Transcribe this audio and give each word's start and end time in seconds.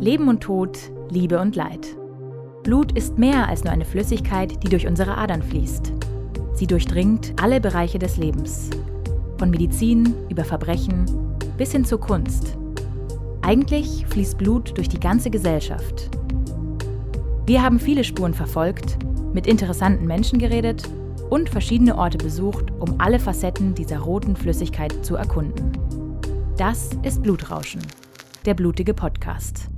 Leben 0.00 0.28
und 0.28 0.40
Tod, 0.40 0.78
Liebe 1.10 1.38
und 1.38 1.54
Leid. 1.54 1.86
Blut 2.62 2.92
ist 2.92 3.18
mehr 3.18 3.46
als 3.46 3.62
nur 3.62 3.74
eine 3.74 3.84
Flüssigkeit, 3.84 4.64
die 4.64 4.68
durch 4.70 4.86
unsere 4.86 5.18
Adern 5.18 5.42
fließt. 5.42 5.92
Sie 6.54 6.66
durchdringt 6.66 7.34
alle 7.40 7.60
Bereiche 7.60 7.98
des 7.98 8.16
Lebens. 8.16 8.70
Von 9.38 9.50
Medizin 9.50 10.14
über 10.30 10.44
Verbrechen 10.44 11.04
bis 11.58 11.72
hin 11.72 11.84
zur 11.84 12.00
Kunst. 12.00 12.56
Eigentlich 13.42 14.06
fließt 14.06 14.38
Blut 14.38 14.76
durch 14.78 14.88
die 14.88 14.98
ganze 14.98 15.30
Gesellschaft. 15.30 16.10
Wir 17.44 17.62
haben 17.62 17.78
viele 17.78 18.02
Spuren 18.02 18.32
verfolgt, 18.32 18.96
mit 19.34 19.46
interessanten 19.46 20.06
Menschen 20.06 20.38
geredet 20.38 20.88
und 21.28 21.50
verschiedene 21.50 21.96
Orte 21.96 22.16
besucht, 22.16 22.72
um 22.80 22.98
alle 22.98 23.20
Facetten 23.20 23.74
dieser 23.74 23.98
roten 23.98 24.36
Flüssigkeit 24.36 25.04
zu 25.04 25.16
erkunden. 25.16 25.70
Das 26.56 26.90
ist 27.02 27.22
Blutrauschen, 27.22 27.82
der 28.46 28.54
blutige 28.54 28.94
Podcast. 28.94 29.71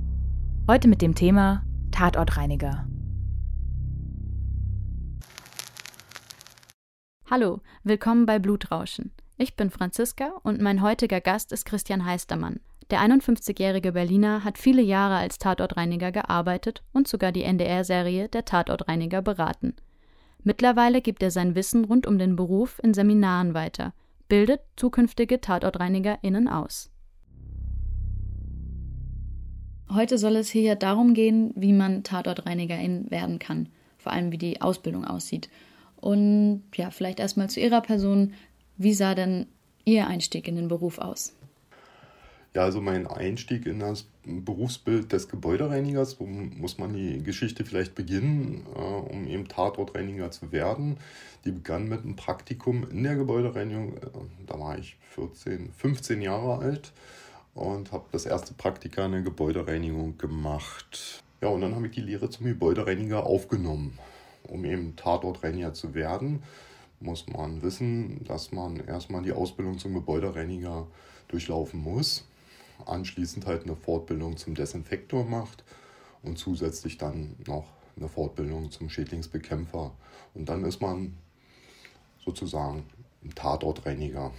Heute 0.67 0.87
mit 0.87 1.03
dem 1.03 1.13
Thema 1.13 1.63
Tatortreiniger. 1.91 2.87
Hallo, 7.29 7.59
willkommen 7.83 8.25
bei 8.25 8.39
Blutrauschen. 8.39 9.11
Ich 9.37 9.55
bin 9.55 9.69
Franziska 9.69 10.31
und 10.41 10.59
mein 10.59 10.81
heutiger 10.81 11.21
Gast 11.21 11.51
ist 11.51 11.65
Christian 11.67 12.03
Heistermann. 12.03 12.61
Der 12.89 12.99
51-jährige 13.01 13.91
Berliner 13.91 14.43
hat 14.43 14.57
viele 14.57 14.81
Jahre 14.81 15.17
als 15.17 15.37
Tatortreiniger 15.37 16.11
gearbeitet 16.11 16.81
und 16.93 17.07
sogar 17.07 17.31
die 17.31 17.43
NDR-Serie 17.43 18.27
Der 18.29 18.45
Tatortreiniger 18.45 19.21
beraten. 19.21 19.75
Mittlerweile 20.41 21.01
gibt 21.01 21.21
er 21.21 21.29
sein 21.29 21.53
Wissen 21.53 21.85
rund 21.85 22.07
um 22.07 22.17
den 22.17 22.35
Beruf 22.35 22.79
in 22.81 22.95
Seminaren 22.95 23.53
weiter, 23.53 23.93
bildet 24.29 24.61
zukünftige 24.77 25.39
TatortreinigerInnen 25.39 26.47
aus. 26.47 26.89
Heute 29.93 30.17
soll 30.17 30.35
es 30.35 30.49
hier 30.49 30.63
ja 30.63 30.75
darum 30.75 31.13
gehen, 31.13 31.51
wie 31.55 31.73
man 31.73 32.03
Tatortreinigerin 32.03 33.09
werden 33.11 33.39
kann, 33.39 33.69
vor 33.97 34.11
allem 34.11 34.31
wie 34.31 34.37
die 34.37 34.61
Ausbildung 34.61 35.05
aussieht. 35.05 35.49
Und 35.97 36.63
ja, 36.75 36.91
vielleicht 36.91 37.19
erstmal 37.19 37.49
zu 37.49 37.59
Ihrer 37.59 37.81
Person. 37.81 38.33
Wie 38.77 38.93
sah 38.93 39.15
denn 39.15 39.45
Ihr 39.85 40.07
Einstieg 40.07 40.47
in 40.47 40.55
den 40.55 40.67
Beruf 40.67 40.97
aus? 40.97 41.33
Ja, 42.55 42.63
also 42.63 42.79
mein 42.79 43.05
Einstieg 43.05 43.65
in 43.65 43.79
das 43.79 44.07
Berufsbild 44.23 45.11
des 45.11 45.27
Gebäudereinigers, 45.27 46.19
wo 46.21 46.25
muss 46.25 46.77
man 46.77 46.93
die 46.93 47.21
Geschichte 47.21 47.65
vielleicht 47.65 47.95
beginnen, 47.95 48.65
äh, 48.73 48.79
um 48.79 49.27
eben 49.27 49.47
Tatortreiniger 49.47 50.31
zu 50.31 50.51
werden. 50.51 50.97
Die 51.43 51.51
begann 51.51 51.89
mit 51.89 52.03
einem 52.03 52.15
Praktikum 52.15 52.89
in 52.89 53.03
der 53.03 53.15
Gebäudereinigung. 53.15 53.97
Äh, 53.97 54.07
da 54.47 54.57
war 54.57 54.77
ich 54.77 54.95
14, 55.11 55.71
15 55.73 56.21
Jahre 56.21 56.59
alt 56.59 56.93
und 57.55 57.91
habe 57.91 58.05
das 58.11 58.25
erste 58.25 58.53
Praktika 58.53 59.05
in 59.05 59.13
der 59.13 59.21
Gebäudereinigung 59.21 60.17
gemacht. 60.19 61.23
Ja, 61.41 61.47
und 61.47 61.61
dann 61.61 61.73
habe 61.73 61.87
ich 61.87 61.93
die 61.93 62.01
Lehre 62.01 62.29
zum 62.29 62.45
Gebäudereiniger 62.45 63.25
aufgenommen. 63.25 63.97
Um 64.43 64.63
eben 64.65 64.95
Tatortreiniger 64.95 65.73
zu 65.73 65.95
werden, 65.95 66.43
muss 66.99 67.27
man 67.27 67.63
wissen, 67.63 68.23
dass 68.25 68.51
man 68.51 68.77
erstmal 68.85 69.23
die 69.23 69.31
Ausbildung 69.31 69.79
zum 69.79 69.93
Gebäudereiniger 69.93 70.85
durchlaufen 71.29 71.81
muss, 71.81 72.27
anschließend 72.85 73.47
halt 73.47 73.63
eine 73.63 73.75
Fortbildung 73.75 74.37
zum 74.37 74.53
Desinfektor 74.53 75.25
macht 75.25 75.63
und 76.23 76.37
zusätzlich 76.37 76.97
dann 76.97 77.35
noch 77.47 77.65
eine 77.97 78.09
Fortbildung 78.09 78.69
zum 78.69 78.89
Schädlingsbekämpfer. 78.89 79.91
Und 80.33 80.49
dann 80.49 80.63
ist 80.65 80.81
man 80.81 81.17
sozusagen 82.23 82.83
ein 83.23 83.33
Tatortreiniger. 83.33 84.31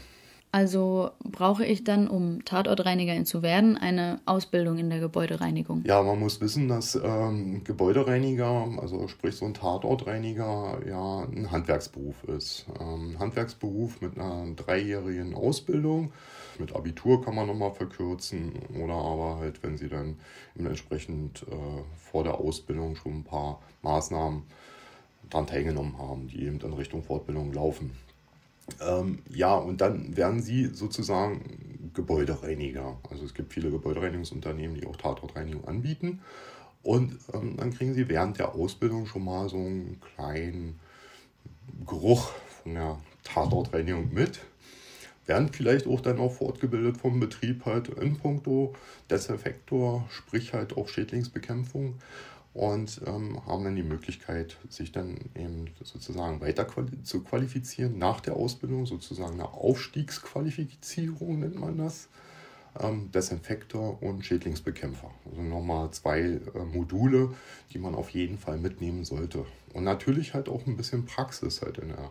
Also 0.56 1.10
brauche 1.22 1.66
ich 1.66 1.84
dann, 1.84 2.08
um 2.08 2.42
Tatortreinigerin 2.46 3.26
zu 3.26 3.42
werden, 3.42 3.76
eine 3.76 4.22
Ausbildung 4.24 4.78
in 4.78 4.88
der 4.88 5.00
Gebäudereinigung? 5.00 5.82
Ja, 5.84 6.02
man 6.02 6.18
muss 6.18 6.40
wissen, 6.40 6.66
dass 6.66 6.94
ähm, 6.94 7.62
Gebäudereiniger, 7.62 8.66
also 8.80 9.06
sprich 9.06 9.36
so 9.36 9.44
ein 9.44 9.52
Tatortreiniger, 9.52 10.78
ja 10.88 11.26
ein 11.30 11.50
Handwerksberuf 11.50 12.24
ist. 12.24 12.64
Ähm, 12.80 13.18
Handwerksberuf 13.18 14.00
mit 14.00 14.18
einer 14.18 14.46
dreijährigen 14.56 15.34
Ausbildung. 15.34 16.10
Mit 16.58 16.74
Abitur 16.74 17.22
kann 17.22 17.34
man 17.34 17.48
nochmal 17.48 17.72
verkürzen 17.72 18.54
oder 18.82 18.94
aber 18.94 19.36
halt, 19.40 19.62
wenn 19.62 19.76
sie 19.76 19.90
dann 19.90 20.16
entsprechend 20.58 21.42
äh, 21.50 21.82
vor 21.98 22.24
der 22.24 22.40
Ausbildung 22.40 22.96
schon 22.96 23.18
ein 23.18 23.24
paar 23.24 23.60
Maßnahmen 23.82 24.44
daran 25.28 25.46
teilgenommen 25.48 25.98
haben, 25.98 26.28
die 26.28 26.46
eben 26.46 26.60
in 26.60 26.72
Richtung 26.72 27.02
Fortbildung 27.02 27.52
laufen. 27.52 27.90
Ähm, 28.80 29.20
ja, 29.30 29.54
und 29.54 29.80
dann 29.80 30.16
werden 30.16 30.42
sie 30.42 30.66
sozusagen 30.66 31.90
Gebäudereiniger. 31.94 32.98
Also 33.10 33.24
es 33.24 33.34
gibt 33.34 33.52
viele 33.52 33.70
Gebäudereinigungsunternehmen, 33.70 34.76
die 34.76 34.86
auch 34.86 34.96
Tatortreinigung 34.96 35.64
anbieten. 35.66 36.20
Und 36.82 37.18
ähm, 37.32 37.56
dann 37.56 37.72
kriegen 37.72 37.94
sie 37.94 38.08
während 38.08 38.38
der 38.38 38.54
Ausbildung 38.54 39.06
schon 39.06 39.24
mal 39.24 39.48
so 39.48 39.56
einen 39.56 40.00
kleinen 40.14 40.78
Geruch 41.86 42.32
von 42.62 42.74
der 42.74 42.98
Tatortreinigung 43.24 44.12
mit. 44.12 44.40
Werden 45.26 45.48
vielleicht 45.52 45.88
auch 45.88 46.00
dann 46.00 46.20
auch 46.20 46.32
fortgebildet 46.32 46.98
vom 46.98 47.18
Betrieb 47.18 47.64
halt 47.64 47.88
in 47.88 48.16
puncto 48.16 48.74
Desinfektor, 49.10 50.06
sprich 50.10 50.52
halt 50.52 50.76
auch 50.76 50.88
Schädlingsbekämpfung 50.88 51.94
und 52.56 53.02
ähm, 53.06 53.44
haben 53.44 53.64
dann 53.64 53.76
die 53.76 53.82
Möglichkeit, 53.82 54.56
sich 54.70 54.90
dann 54.90 55.18
eben 55.34 55.66
sozusagen 55.82 56.40
weiter 56.40 56.66
zu 57.02 57.22
qualifizieren 57.22 57.98
nach 57.98 58.20
der 58.20 58.34
Ausbildung, 58.34 58.86
sozusagen 58.86 59.34
eine 59.34 59.52
Aufstiegsqualifizierung 59.52 61.40
nennt 61.40 61.60
man 61.60 61.76
das. 61.76 62.08
Ähm, 62.80 63.10
Desinfektor 63.12 64.02
und 64.02 64.24
Schädlingsbekämpfer. 64.24 65.10
Also 65.30 65.42
nochmal 65.42 65.90
zwei 65.90 66.20
äh, 66.20 66.64
Module, 66.72 67.34
die 67.74 67.78
man 67.78 67.94
auf 67.94 68.08
jeden 68.10 68.38
Fall 68.38 68.56
mitnehmen 68.56 69.04
sollte. 69.04 69.44
Und 69.74 69.84
natürlich 69.84 70.32
halt 70.32 70.48
auch 70.48 70.66
ein 70.66 70.78
bisschen 70.78 71.04
Praxis 71.04 71.60
halt 71.60 71.76
in 71.76 71.88
der 71.88 72.10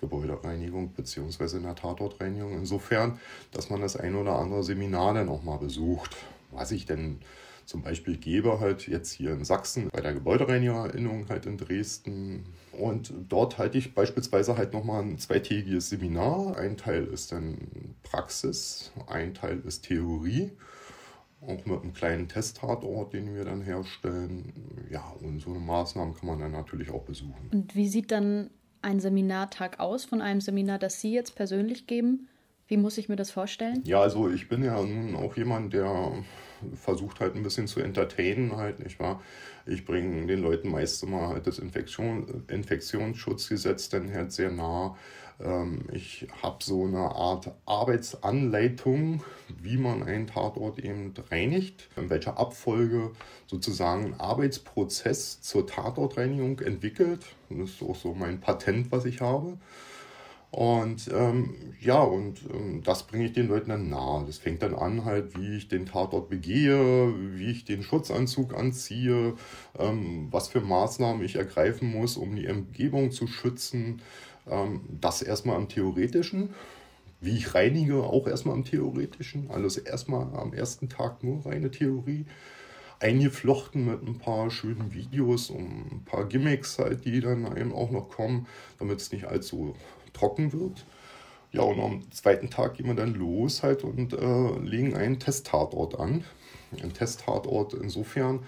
Gebäudereinigung 0.00 0.90
bzw. 0.90 1.56
in 1.56 1.62
der 1.64 1.74
Tatortreinigung. 1.74 2.52
Insofern, 2.54 3.18
dass 3.52 3.70
man 3.70 3.80
das 3.80 3.96
ein 3.96 4.14
oder 4.14 4.38
andere 4.38 4.62
Seminar 4.62 5.14
dann 5.14 5.28
auch 5.28 5.42
mal 5.42 5.58
besucht. 5.58 6.16
Was 6.50 6.70
ich 6.70 6.86
denn 6.86 7.20
zum 7.66 7.82
Beispiel 7.82 8.16
gebe, 8.16 8.60
halt 8.60 8.86
jetzt 8.88 9.12
hier 9.12 9.32
in 9.32 9.44
Sachsen 9.44 9.88
bei 9.90 10.00
der 10.00 10.12
Gebäudereinigerinnung 10.12 11.28
halt 11.28 11.46
in 11.46 11.56
Dresden. 11.56 12.44
Und 12.72 13.12
dort 13.28 13.58
halte 13.58 13.78
ich 13.78 13.94
beispielsweise 13.94 14.56
halt 14.56 14.72
nochmal 14.72 15.02
ein 15.02 15.18
zweitägiges 15.18 15.88
Seminar. 15.88 16.56
Ein 16.56 16.76
Teil 16.76 17.04
ist 17.06 17.32
dann 17.32 17.94
Praxis, 18.02 18.92
ein 19.06 19.34
Teil 19.34 19.60
ist 19.66 19.84
Theorie. 19.84 20.52
Auch 21.40 21.66
mit 21.66 21.82
einem 21.82 21.92
kleinen 21.92 22.28
Testtatort, 22.28 23.12
den 23.12 23.34
wir 23.34 23.44
dann 23.44 23.60
herstellen. 23.60 24.86
Ja, 24.90 25.14
und 25.20 25.40
so 25.40 25.50
eine 25.50 25.58
Maßnahmen 25.58 26.14
kann 26.14 26.26
man 26.26 26.38
dann 26.38 26.52
natürlich 26.52 26.90
auch 26.90 27.02
besuchen. 27.02 27.50
Und 27.52 27.74
wie 27.74 27.88
sieht 27.88 28.10
dann 28.10 28.50
ein 28.84 29.00
Seminartag 29.00 29.80
aus 29.80 30.04
von 30.04 30.20
einem 30.20 30.40
Seminar, 30.40 30.78
das 30.78 31.00
Sie 31.00 31.12
jetzt 31.12 31.34
persönlich 31.34 31.86
geben? 31.86 32.28
Wie 32.68 32.76
muss 32.76 32.98
ich 32.98 33.08
mir 33.08 33.16
das 33.16 33.30
vorstellen? 33.30 33.82
Ja, 33.84 34.00
also 34.00 34.30
ich 34.30 34.48
bin 34.48 34.62
ja 34.62 34.80
nun 34.80 35.16
auch 35.16 35.36
jemand, 35.36 35.72
der 35.72 36.12
versucht 36.74 37.20
halt 37.20 37.34
ein 37.34 37.42
bisschen 37.42 37.66
zu 37.66 37.80
entertainen 37.80 38.56
halt, 38.56 38.80
nicht 38.80 38.98
wahr? 38.98 39.20
Ich 39.66 39.84
bringe 39.84 40.26
den 40.26 40.40
Leuten 40.40 40.70
meist 40.70 41.02
immer 41.02 41.28
halt 41.28 41.46
das 41.46 41.58
Infektion, 41.58 42.44
Infektionsschutzgesetz 42.48 43.88
dann 43.88 44.12
halt 44.12 44.32
sehr 44.32 44.50
nah. 44.50 44.96
Ähm, 45.40 45.80
ich 45.92 46.28
habe 46.42 46.62
so 46.62 46.84
eine 46.84 46.98
Art 46.98 47.50
Arbeitsanleitung, 47.66 49.24
wie 49.62 49.76
man 49.76 50.02
einen 50.02 50.26
Tatort 50.26 50.78
eben 50.78 51.12
reinigt, 51.30 51.88
in 51.96 52.10
welcher 52.10 52.38
Abfolge 52.38 53.10
sozusagen 53.46 54.06
ein 54.06 54.20
Arbeitsprozess 54.20 55.40
zur 55.40 55.66
Tatortreinigung 55.66 56.60
entwickelt. 56.60 57.24
Das 57.50 57.70
ist 57.70 57.82
auch 57.82 57.96
so 57.96 58.14
mein 58.14 58.40
Patent, 58.40 58.92
was 58.92 59.04
ich 59.04 59.20
habe. 59.20 59.58
Und 60.54 61.10
ähm, 61.12 61.56
ja, 61.80 62.00
und 62.00 62.42
ähm, 62.48 62.80
das 62.84 63.08
bringe 63.08 63.24
ich 63.24 63.32
den 63.32 63.48
Leuten 63.48 63.70
dann 63.70 63.88
nahe. 63.88 64.24
Das 64.24 64.38
fängt 64.38 64.62
dann 64.62 64.76
an, 64.76 65.04
halt, 65.04 65.36
wie 65.36 65.56
ich 65.56 65.66
den 65.66 65.84
Tatort 65.84 66.28
begehe, 66.28 67.12
wie 67.34 67.50
ich 67.50 67.64
den 67.64 67.82
Schutzanzug 67.82 68.54
anziehe, 68.54 69.34
ähm, 69.76 70.28
was 70.30 70.46
für 70.46 70.60
Maßnahmen 70.60 71.24
ich 71.24 71.34
ergreifen 71.34 71.90
muss, 71.90 72.16
um 72.16 72.36
die 72.36 72.46
Umgebung 72.46 73.10
zu 73.10 73.26
schützen. 73.26 74.00
Ähm, 74.48 74.82
das 75.00 75.22
erstmal 75.22 75.56
am 75.56 75.68
Theoretischen. 75.68 76.50
Wie 77.20 77.36
ich 77.36 77.52
reinige, 77.56 78.04
auch 78.04 78.28
erstmal 78.28 78.54
am 78.54 78.64
Theoretischen. 78.64 79.50
Also 79.50 79.80
erstmal 79.80 80.32
am 80.36 80.52
ersten 80.52 80.88
Tag 80.88 81.24
nur 81.24 81.44
reine 81.44 81.72
Theorie 81.72 82.26
eingeflochten 83.00 83.86
mit 83.86 84.06
ein 84.06 84.18
paar 84.18 84.52
schönen 84.52 84.94
Videos 84.94 85.50
und 85.50 85.66
ein 85.90 86.04
paar 86.04 86.26
Gimmicks 86.26 86.78
halt, 86.78 87.04
die 87.04 87.18
dann 87.18 87.56
eben 87.56 87.72
auch 87.72 87.90
noch 87.90 88.08
kommen, 88.08 88.46
damit 88.78 89.00
es 89.00 89.10
nicht 89.10 89.24
allzu 89.24 89.74
trocken 90.14 90.52
wird. 90.52 90.86
Ja, 91.52 91.62
und 91.62 91.78
am 91.78 92.10
zweiten 92.10 92.50
Tag 92.50 92.74
gehen 92.74 92.86
wir 92.86 92.94
dann 92.94 93.14
los 93.14 93.62
halt 93.62 93.84
und 93.84 94.12
äh, 94.12 94.58
legen 94.60 94.96
einen 94.96 95.20
Testtatort 95.20 96.00
an. 96.00 96.24
Ein 96.82 96.92
Testtatort 96.92 97.74
insofern, 97.74 98.40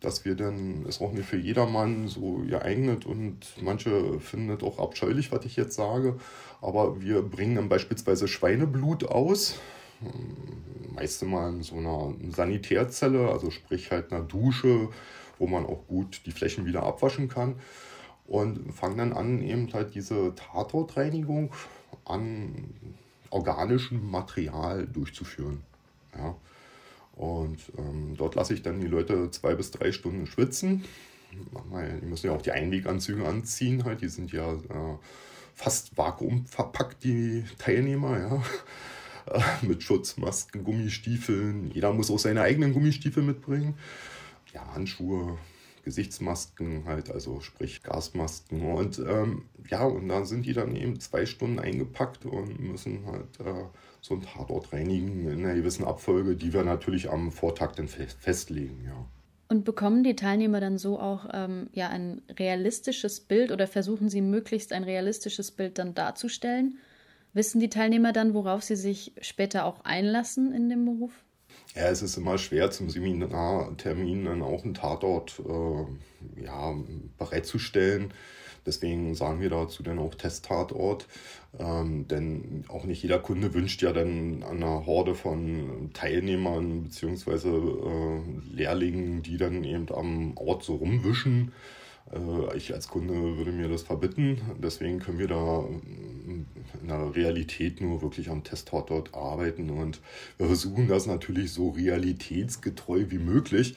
dass 0.00 0.24
wir 0.24 0.36
dann, 0.36 0.84
ist 0.86 1.00
auch 1.00 1.12
nicht 1.12 1.26
für 1.26 1.38
jedermann 1.38 2.06
so 2.06 2.42
geeignet 2.46 3.06
und 3.06 3.38
manche 3.60 4.20
finden 4.20 4.50
es 4.50 4.62
auch 4.62 4.78
abscheulich, 4.78 5.32
was 5.32 5.44
ich 5.46 5.56
jetzt 5.56 5.74
sage, 5.74 6.18
aber 6.60 7.00
wir 7.00 7.22
bringen 7.22 7.56
dann 7.56 7.68
beispielsweise 7.68 8.28
Schweineblut 8.28 9.04
aus 9.04 9.56
ähm, 10.02 10.94
meist 10.94 11.22
immer 11.22 11.48
in 11.48 11.62
so 11.62 11.76
einer 11.76 12.14
Sanitärzelle, 12.34 13.30
also 13.30 13.50
sprich 13.50 13.90
halt 13.90 14.12
einer 14.12 14.24
Dusche, 14.24 14.88
wo 15.38 15.46
man 15.46 15.64
auch 15.66 15.86
gut 15.86 16.22
die 16.26 16.32
Flächen 16.32 16.66
wieder 16.66 16.82
abwaschen 16.82 17.28
kann. 17.28 17.56
Und 18.28 18.72
fangen 18.74 18.98
dann 18.98 19.12
an, 19.14 19.42
eben 19.42 19.72
halt 19.72 19.94
diese 19.94 20.34
Tatortreinigung 20.34 21.50
an 22.04 22.74
organischem 23.30 24.10
Material 24.10 24.86
durchzuführen. 24.86 25.62
Ja. 26.14 26.36
Und 27.16 27.58
ähm, 27.76 28.14
dort 28.16 28.34
lasse 28.34 28.54
ich 28.54 28.62
dann 28.62 28.80
die 28.80 28.86
Leute 28.86 29.30
zwei 29.30 29.54
bis 29.54 29.70
drei 29.70 29.92
Stunden 29.92 30.26
schwitzen. 30.26 30.84
Die 31.32 32.06
müssen 32.06 32.26
ja 32.26 32.32
auch 32.32 32.42
die 32.42 32.52
Einweganzüge 32.52 33.26
anziehen, 33.26 33.84
halt. 33.84 34.02
die 34.02 34.08
sind 34.08 34.30
ja 34.32 34.52
äh, 34.52 34.98
fast 35.54 35.96
vakuumverpackt, 35.96 37.02
die 37.04 37.44
Teilnehmer, 37.58 38.18
ja. 38.18 38.42
Äh, 39.26 39.66
mit 39.66 39.82
Schutzmasken, 39.82 40.64
Gummistiefeln. 40.64 41.70
Jeder 41.70 41.92
muss 41.92 42.10
auch 42.10 42.18
seine 42.18 42.42
eigenen 42.42 42.72
Gummistiefel 42.72 43.22
mitbringen. 43.22 43.74
Ja, 44.54 44.74
Handschuhe, 44.74 45.36
Gesichtsmasken 45.88 46.84
halt, 46.84 47.10
also 47.10 47.40
sprich 47.40 47.82
Gasmasken. 47.82 48.60
Und 48.72 48.98
ähm, 48.98 49.46
ja, 49.70 49.84
und 49.84 50.08
da 50.08 50.26
sind 50.26 50.44
die 50.44 50.52
dann 50.52 50.76
eben 50.76 51.00
zwei 51.00 51.24
Stunden 51.24 51.58
eingepackt 51.58 52.26
und 52.26 52.60
müssen 52.60 53.06
halt 53.06 53.40
äh, 53.40 53.64
so 54.02 54.14
ein 54.14 54.20
Tatort 54.20 54.70
reinigen 54.74 55.26
in 55.30 55.46
einer 55.46 55.54
gewissen 55.54 55.86
Abfolge, 55.86 56.36
die 56.36 56.52
wir 56.52 56.62
natürlich 56.62 57.10
am 57.10 57.32
Vortag 57.32 57.72
dann 57.76 57.88
festlegen, 57.88 58.84
ja. 58.84 59.06
Und 59.50 59.64
bekommen 59.64 60.04
die 60.04 60.14
Teilnehmer 60.14 60.60
dann 60.60 60.76
so 60.76 61.00
auch 61.00 61.26
ähm, 61.32 61.70
ja, 61.72 61.88
ein 61.88 62.20
realistisches 62.38 63.20
Bild 63.20 63.50
oder 63.50 63.66
versuchen 63.66 64.10
sie 64.10 64.20
möglichst 64.20 64.74
ein 64.74 64.84
realistisches 64.84 65.52
Bild 65.52 65.78
dann 65.78 65.94
darzustellen? 65.94 66.76
Wissen 67.32 67.60
die 67.60 67.70
Teilnehmer 67.70 68.12
dann, 68.12 68.34
worauf 68.34 68.62
sie 68.62 68.76
sich 68.76 69.14
später 69.22 69.64
auch 69.64 69.86
einlassen 69.86 70.52
in 70.52 70.68
dem 70.68 70.84
Beruf? 70.84 71.24
Ja, 71.74 71.88
es 71.90 72.02
ist 72.02 72.16
immer 72.16 72.38
schwer, 72.38 72.70
zum 72.70 72.90
Seminartermin 72.90 74.24
dann 74.24 74.42
auch 74.42 74.64
einen 74.64 74.74
Tatort 74.74 75.40
äh, 75.46 76.42
ja, 76.44 76.74
bereitzustellen. 77.18 78.12
Deswegen 78.66 79.14
sagen 79.14 79.40
wir 79.40 79.50
dazu 79.50 79.82
dann 79.82 79.98
auch 79.98 80.14
Testtatort. 80.14 81.06
Ähm, 81.58 82.06
denn 82.08 82.64
auch 82.68 82.84
nicht 82.84 83.02
jeder 83.02 83.18
Kunde 83.18 83.54
wünscht 83.54 83.80
ja 83.82 83.92
dann 83.92 84.42
an 84.42 84.58
einer 84.58 84.84
Horde 84.84 85.14
von 85.14 85.90
Teilnehmern 85.94 86.84
bzw. 86.84 87.48
Äh, 87.48 88.20
Lehrlingen, 88.54 89.22
die 89.22 89.38
dann 89.38 89.64
eben 89.64 89.90
am 89.90 90.36
Ort 90.36 90.64
so 90.64 90.76
rumwischen. 90.76 91.52
Äh, 92.12 92.56
ich 92.56 92.72
als 92.74 92.88
Kunde 92.88 93.14
würde 93.36 93.52
mir 93.52 93.68
das 93.68 93.82
verbitten. 93.82 94.40
Deswegen 94.62 94.98
können 94.98 95.18
wir 95.18 95.28
da 95.28 95.64
in 96.80 96.88
der 96.88 97.14
Realität 97.14 97.80
nur 97.80 98.02
wirklich 98.02 98.30
am 98.30 98.44
Testtatort 98.44 99.14
arbeiten 99.14 99.70
und 99.70 100.00
wir 100.36 100.46
versuchen 100.46 100.88
das 100.88 101.06
natürlich 101.06 101.52
so 101.52 101.70
realitätsgetreu 101.70 103.06
wie 103.08 103.18
möglich 103.18 103.76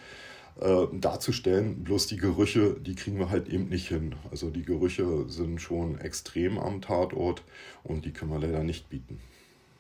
äh, 0.60 0.88
darzustellen. 0.94 1.84
Bloß 1.84 2.08
die 2.08 2.18
Gerüche, 2.18 2.76
die 2.80 2.96
kriegen 2.96 3.20
wir 3.20 3.30
halt 3.30 3.48
eben 3.48 3.70
nicht 3.70 3.88
hin. 3.88 4.16
Also 4.30 4.50
die 4.50 4.64
Gerüche 4.64 5.30
sind 5.30 5.62
schon 5.62 5.98
extrem 6.00 6.58
am 6.58 6.82
Tatort 6.82 7.44
und 7.84 8.06
die 8.06 8.12
können 8.12 8.32
wir 8.32 8.40
leider 8.40 8.64
nicht 8.64 8.90
bieten. 8.90 9.20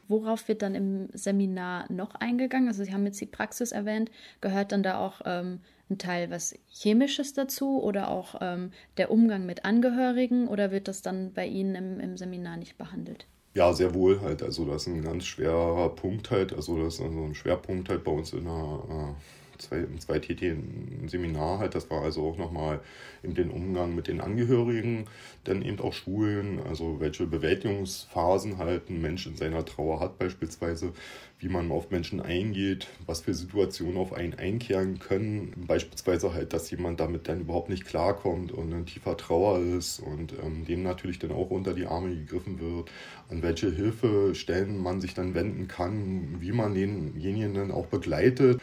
Worauf 0.07 0.47
wird 0.49 0.61
dann 0.61 0.75
im 0.75 1.07
Seminar 1.13 1.89
noch 1.89 2.15
eingegangen? 2.15 2.67
Also 2.67 2.83
Sie 2.83 2.93
haben 2.93 3.05
jetzt 3.05 3.21
die 3.21 3.25
Praxis 3.25 3.71
erwähnt. 3.71 4.11
Gehört 4.41 4.73
dann 4.73 4.83
da 4.83 4.99
auch 4.99 5.21
ähm, 5.23 5.59
ein 5.91 5.97
Teil 5.97 6.31
was 6.31 6.55
Chemisches 6.69 7.33
dazu 7.33 7.81
oder 7.81 8.09
auch 8.09 8.35
ähm, 8.41 8.71
der 8.97 9.11
Umgang 9.11 9.45
mit 9.45 9.65
Angehörigen 9.65 10.47
oder 10.47 10.71
wird 10.71 10.87
das 10.87 11.01
dann 11.01 11.33
bei 11.33 11.45
Ihnen 11.45 11.75
im, 11.75 11.99
im 11.99 12.17
Seminar 12.17 12.57
nicht 12.57 12.77
behandelt? 12.77 13.27
Ja, 13.53 13.73
sehr 13.73 13.93
wohl 13.93 14.21
halt. 14.21 14.41
Also 14.41 14.65
das 14.65 14.83
ist 14.83 14.87
ein 14.87 15.03
ganz 15.03 15.25
schwerer 15.25 15.89
Punkt 15.89 16.31
halt. 16.31 16.53
Also 16.53 16.81
das 16.81 16.95
ist 16.95 17.01
also 17.01 17.19
ein 17.19 17.35
Schwerpunkt 17.35 17.89
halt 17.89 18.03
bei 18.03 18.11
uns 18.11 18.31
in 18.33 18.45
der 18.45 19.15
äh, 19.61 19.67
zwei, 19.67 19.97
zweitägigen 19.99 21.07
Seminar 21.07 21.59
halt. 21.59 21.75
Das 21.75 21.89
war 21.89 22.01
also 22.01 22.23
auch 22.27 22.37
nochmal 22.37 22.79
in 23.23 23.33
den 23.35 23.51
Umgang 23.51 23.95
mit 23.95 24.07
den 24.07 24.21
Angehörigen, 24.21 25.05
dann 25.43 25.61
eben 25.61 25.79
auch 25.79 25.93
Schulen, 25.93 26.59
also 26.67 26.99
welche 26.99 27.27
Bewältigungsphasen 27.27 28.57
halt 28.57 28.89
ein 28.89 29.01
Mensch 29.01 29.27
in 29.27 29.35
seiner 29.35 29.63
Trauer 29.65 29.99
hat 29.99 30.17
beispielsweise, 30.17 30.93
wie 31.39 31.49
man 31.49 31.71
auf 31.71 31.89
Menschen 31.89 32.21
eingeht, 32.21 32.87
was 33.05 33.21
für 33.21 33.33
Situationen 33.33 33.97
auf 33.97 34.13
einen 34.13 34.35
einkehren 34.35 34.99
können. 34.99 35.53
Beispielsweise 35.67 36.33
halt, 36.33 36.53
dass 36.53 36.69
jemand 36.69 36.99
damit 36.99 37.27
dann 37.27 37.41
überhaupt 37.41 37.69
nicht 37.69 37.85
klarkommt 37.85 38.51
und 38.51 38.71
in 38.71 38.85
tiefer 38.85 39.17
Trauer 39.17 39.59
ist 39.59 39.99
und 39.99 40.33
ähm, 40.43 40.65
dem 40.65 40.83
natürlich 40.83 41.19
dann 41.19 41.31
auch 41.31 41.49
unter 41.49 41.73
die 41.73 41.87
Arme 41.87 42.15
gegriffen 42.15 42.59
wird, 42.59 42.91
an 43.29 43.41
welche 43.41 43.71
Hilfestellen 43.71 44.81
man 44.81 45.01
sich 45.01 45.13
dann 45.13 45.33
wenden 45.33 45.67
kann, 45.67 46.37
wie 46.39 46.51
man 46.51 46.75
denjenigen 46.75 47.53
dann 47.53 47.71
auch 47.71 47.87
begleitet. 47.87 48.61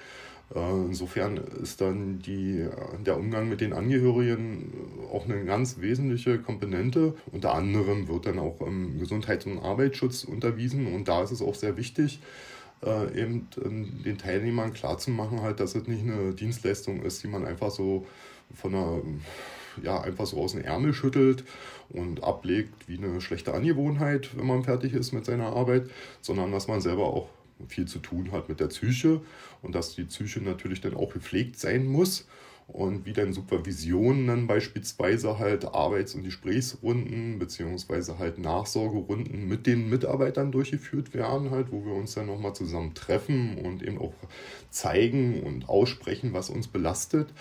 Äh, 0.55 0.59
insofern 0.87 1.37
ist 1.37 1.81
dann 1.81 2.21
die, 2.21 2.67
der 3.05 3.17
Umgang 3.17 3.49
mit 3.49 3.61
den 3.61 3.73
Angehörigen 3.73 4.73
auch 5.13 5.25
eine 5.25 5.45
ganz 5.45 5.81
wesentliche 5.81 6.39
Komponente. 6.39 7.15
Unter 7.33 7.55
anderem 7.55 8.09
wird 8.09 8.27
dann 8.27 8.39
auch 8.39 8.61
im 8.61 8.99
Gesundheits- 8.99 9.47
und 9.47 9.59
Arbeitsschutz 9.59 10.25
unterwiesen 10.25 10.93
und 10.95 11.09
da 11.09 11.23
ist 11.23 11.33
es 11.33 11.43
auch 11.43 11.55
sehr 11.55 11.77
wichtig, 11.77 12.21
äh, 12.85 13.21
eben 13.21 13.49
den 14.05 14.19
Teilnehmern 14.19 14.73
klarzumachen, 14.73 15.43
halt, 15.43 15.61
dass 15.61 15.75
es 15.75 15.87
nicht 15.87 16.03
eine 16.03 16.33
Dienstleistung 16.33 17.03
ist, 17.03 17.23
die 17.23 17.29
man 17.29 17.45
einfach 17.45 17.71
so 17.71 18.07
von 18.55 18.75
einer 18.75 19.03
ja, 19.83 20.01
einfach 20.01 20.27
so 20.27 20.41
aus 20.41 20.53
dem 20.53 20.63
Ärmel 20.63 20.93
schüttelt 20.93 21.45
und 21.91 22.25
ablegt 22.25 22.89
wie 22.89 22.99
eine 22.99 23.21
schlechte 23.21 23.55
Angewohnheit, 23.55 24.37
wenn 24.37 24.47
man 24.47 24.65
fertig 24.65 24.93
ist 24.93 25.13
mit 25.13 25.25
seiner 25.25 25.55
Arbeit, 25.55 25.89
sondern 26.21 26.53
dass 26.53 26.69
man 26.69 26.81
selber 26.81 27.05
auch 27.05 27.29
viel 27.67 27.87
zu 27.87 27.99
tun 27.99 28.33
hat 28.33 28.49
mit 28.49 28.61
der 28.61 28.69
Psyche 28.69 29.21
und 29.63 29.75
dass 29.75 29.95
die 29.95 30.05
Psyche 30.05 30.41
natürlich 30.41 30.81
dann 30.81 30.95
auch 30.95 31.13
gepflegt 31.13 31.59
sein 31.59 31.87
muss 31.87 32.27
und 32.69 33.07
wie 33.07 33.15
dann 33.15 33.33
Supervisionen 33.33 34.27
dann 34.27 34.47
beispielsweise 34.47 35.39
halt 35.39 35.65
Arbeits- 35.65 36.15
und 36.15 36.23
Gesprächsrunden 36.23 37.39
beziehungsweise 37.39 38.19
halt 38.19 38.39
Nachsorgerunden 38.39 39.49
mit 39.49 39.67
den 39.67 39.89
Mitarbeitern 39.89 40.53
durchgeführt 40.53 41.15
werden, 41.15 41.51
halt, 41.51 41.73
wo 41.73 41.85
wir 41.87 41.95
uns 41.95 42.15
dann 42.15 42.27
nochmal 42.27 42.55
zusammen 42.55 42.93
treffen 42.93 43.57
und 43.57 43.83
eben 43.83 43.99
auch 43.99 44.13
zeigen 44.69 45.43
und 45.43 45.69
aussprechen, 45.69 46.35
was 46.35 46.51
uns 46.51 46.69
belastet, 46.69 47.33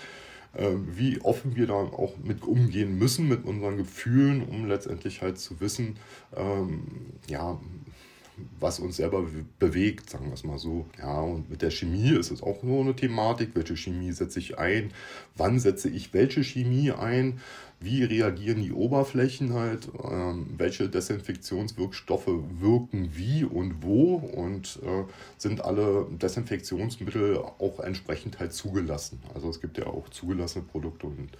äh, 0.54 0.70
wie 0.96 1.20
offen 1.20 1.56
wir 1.56 1.66
da 1.66 1.74
auch 1.74 2.16
mit 2.24 2.42
umgehen 2.44 2.98
müssen 2.98 3.28
mit 3.28 3.44
unseren 3.44 3.76
Gefühlen, 3.76 4.42
um 4.48 4.66
letztendlich 4.66 5.20
halt 5.20 5.38
zu 5.38 5.60
wissen, 5.60 5.98
ähm, 6.34 6.84
ja, 7.28 7.60
was 8.60 8.80
uns 8.80 8.96
selber 8.96 9.24
bewegt, 9.58 10.10
sagen 10.10 10.26
wir 10.26 10.34
es 10.34 10.44
mal 10.44 10.58
so. 10.58 10.86
Ja, 10.98 11.20
und 11.20 11.50
mit 11.50 11.62
der 11.62 11.70
Chemie 11.70 12.10
ist 12.10 12.30
es 12.30 12.42
auch 12.42 12.62
nur 12.62 12.80
eine 12.80 12.94
Thematik. 12.94 13.50
Welche 13.54 13.76
Chemie 13.76 14.12
setze 14.12 14.38
ich 14.38 14.58
ein? 14.58 14.92
Wann 15.36 15.58
setze 15.58 15.88
ich 15.88 16.14
welche 16.14 16.42
Chemie 16.42 16.92
ein? 16.92 17.40
Wie 17.80 18.02
reagieren 18.02 18.62
die 18.62 18.72
Oberflächen 18.72 19.54
halt? 19.54 19.88
Ähm, 20.02 20.46
welche 20.56 20.88
Desinfektionswirkstoffe 20.88 22.26
wirken 22.26 23.10
wie 23.14 23.44
und 23.44 23.82
wo? 23.82 24.16
Und 24.16 24.80
äh, 24.82 25.04
sind 25.36 25.64
alle 25.64 26.06
Desinfektionsmittel 26.10 27.38
auch 27.38 27.78
entsprechend 27.80 28.40
halt 28.40 28.52
zugelassen? 28.52 29.20
Also 29.34 29.48
es 29.48 29.60
gibt 29.60 29.78
ja 29.78 29.86
auch 29.86 30.08
zugelassene 30.08 30.64
Produkte 30.64 31.06
und 31.06 31.30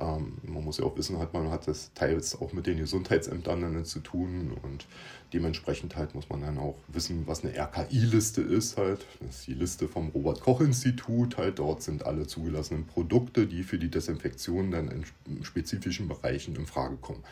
ähm, 0.00 0.38
man 0.42 0.64
muss 0.64 0.78
ja 0.78 0.84
auch 0.84 0.96
wissen, 0.96 1.18
halt, 1.18 1.32
man 1.32 1.50
hat 1.50 1.68
das 1.68 1.92
teils 1.94 2.40
auch 2.40 2.52
mit 2.52 2.66
den 2.66 2.78
Gesundheitsämtern 2.78 3.60
dann 3.60 3.84
zu 3.84 4.00
tun 4.00 4.52
und 4.62 4.86
dementsprechend 5.32 5.96
halt 5.96 6.14
muss 6.14 6.28
man 6.28 6.40
dann 6.40 6.58
auch 6.58 6.76
wissen, 6.88 7.26
was 7.26 7.44
eine 7.44 7.54
RKI-Liste 7.56 8.40
ist 8.40 8.76
halt. 8.76 9.06
Das 9.20 9.40
ist 9.40 9.46
die 9.46 9.54
Liste 9.54 9.88
vom 9.88 10.08
Robert-Koch-Institut 10.08 11.36
halt. 11.36 11.58
Dort 11.58 11.82
sind 11.82 12.06
alle 12.06 12.26
zugelassenen 12.26 12.86
Produkte, 12.86 13.46
die 13.46 13.62
für 13.62 13.78
die 13.78 13.90
Desinfektion 13.90 14.70
dann 14.70 14.88
in 14.88 15.44
spezifischen 15.44 16.08
Bereichen 16.08 16.56
in 16.56 16.66
Frage 16.66 16.96
kommen. 16.96 17.22